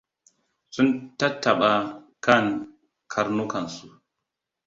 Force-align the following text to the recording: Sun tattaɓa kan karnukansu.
Sun 0.73 0.89
tattaɓa 1.17 1.71
kan 2.25 2.45
karnukansu. 3.11 3.87